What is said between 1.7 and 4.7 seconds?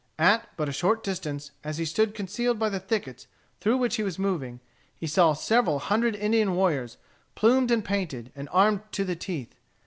he stood concealed by the thickets through which he was moving,